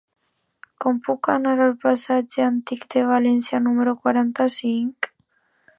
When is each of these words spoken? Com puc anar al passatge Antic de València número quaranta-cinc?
Com 0.85 1.01
puc 1.07 1.29
anar 1.33 1.51
al 1.65 1.75
passatge 1.83 2.43
Antic 2.47 2.89
de 2.95 3.05
València 3.13 3.61
número 3.69 3.97
quaranta-cinc? 4.07 5.15